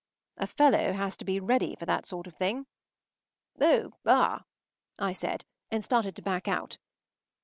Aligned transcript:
A 0.37 0.47
fellow 0.47 0.93
has 0.93 1.15
to 1.17 1.25
be 1.25 1.39
ready 1.39 1.75
for 1.75 1.85
that 1.85 2.07
sort 2.07 2.25
of 2.25 2.35
thing. 2.35 2.65
“Oh, 3.59 3.93
ah!” 4.03 4.45
I 4.97 5.13
said, 5.13 5.45
and 5.69 5.85
started 5.85 6.15
to 6.15 6.23
back 6.23 6.47
out. 6.47 6.79